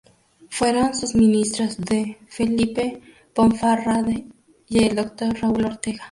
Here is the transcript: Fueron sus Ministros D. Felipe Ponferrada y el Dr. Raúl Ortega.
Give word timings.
Fueron 0.49 0.95
sus 0.95 1.13
Ministros 1.13 1.77
D. 1.77 2.17
Felipe 2.27 2.99
Ponferrada 3.35 4.09
y 4.67 4.83
el 4.83 4.95
Dr. 4.95 5.39
Raúl 5.39 5.65
Ortega. 5.65 5.99